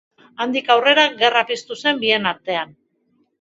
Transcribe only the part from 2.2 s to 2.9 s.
artean.